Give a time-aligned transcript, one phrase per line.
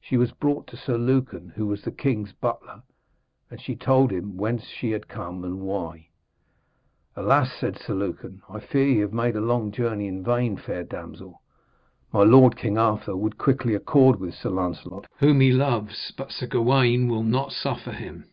[0.00, 2.82] She was brought to Sir Lucan, who was the king's butler,
[3.52, 6.08] and she told him whence she had come and why.
[7.14, 11.40] 'Alas!' said Sir Lucan, 'I fear ye have made your journey in vain, fair damsel.
[12.12, 16.48] My lord, King Arthur, would quickly accord with Sir Lancelot, whom he loves, but Sir
[16.48, 18.24] Gawaine will not suffer him.'